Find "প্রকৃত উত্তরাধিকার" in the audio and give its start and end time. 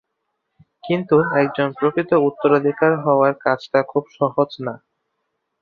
1.73-2.91